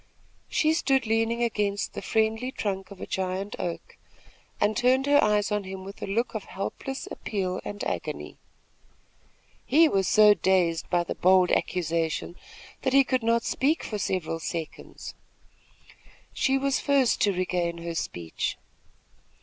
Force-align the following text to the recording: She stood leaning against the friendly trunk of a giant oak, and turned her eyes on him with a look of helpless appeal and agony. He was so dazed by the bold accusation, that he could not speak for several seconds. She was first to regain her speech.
She 0.49 0.73
stood 0.73 1.05
leaning 1.05 1.43
against 1.43 1.93
the 1.93 2.01
friendly 2.01 2.51
trunk 2.51 2.89
of 2.89 2.99
a 2.99 3.05
giant 3.05 3.55
oak, 3.59 3.97
and 4.59 4.75
turned 4.75 5.05
her 5.05 5.23
eyes 5.23 5.51
on 5.51 5.63
him 5.63 5.83
with 5.85 6.01
a 6.01 6.07
look 6.07 6.33
of 6.33 6.45
helpless 6.45 7.07
appeal 7.11 7.61
and 7.63 7.83
agony. 7.83 8.39
He 9.63 9.87
was 9.87 10.07
so 10.07 10.33
dazed 10.33 10.89
by 10.89 11.03
the 11.03 11.13
bold 11.13 11.51
accusation, 11.51 12.35
that 12.81 12.93
he 12.93 13.03
could 13.03 13.21
not 13.21 13.43
speak 13.43 13.83
for 13.83 13.99
several 13.99 14.39
seconds. 14.39 15.13
She 16.33 16.57
was 16.57 16.79
first 16.79 17.21
to 17.21 17.31
regain 17.33 17.77
her 17.77 17.93
speech. 17.93 18.57